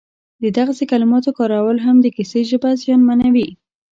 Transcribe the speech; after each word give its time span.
د 0.43 0.45
دغسې 0.57 0.83
کلماتو 0.91 1.35
کارول 1.37 1.77
هم 1.85 1.95
د 2.01 2.07
کیسې 2.15 2.41
ژبه 2.49 2.69
زیانمنوي 2.81 3.49